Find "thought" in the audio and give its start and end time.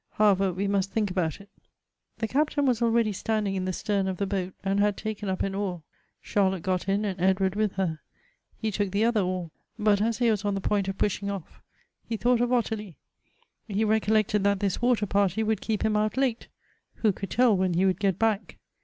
12.17-12.41